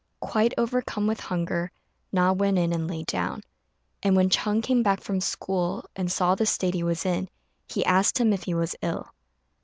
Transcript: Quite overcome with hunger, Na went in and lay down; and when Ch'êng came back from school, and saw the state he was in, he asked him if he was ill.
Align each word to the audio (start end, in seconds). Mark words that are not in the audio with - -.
Quite 0.21 0.55
overcome 0.57 1.05
with 1.05 1.19
hunger, 1.19 1.69
Na 2.11 2.31
went 2.33 2.57
in 2.57 2.73
and 2.73 2.87
lay 2.87 3.03
down; 3.03 3.43
and 4.01 4.15
when 4.15 4.31
Ch'êng 4.31 4.63
came 4.63 4.81
back 4.81 4.99
from 4.99 5.21
school, 5.21 5.85
and 5.95 6.11
saw 6.11 6.33
the 6.33 6.47
state 6.47 6.73
he 6.73 6.81
was 6.81 7.05
in, 7.05 7.29
he 7.67 7.85
asked 7.85 8.17
him 8.19 8.33
if 8.33 8.45
he 8.45 8.55
was 8.55 8.75
ill. 8.81 9.13